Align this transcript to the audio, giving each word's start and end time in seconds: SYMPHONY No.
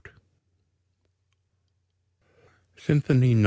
SYMPHONY 2.77 3.35
No. 3.35 3.39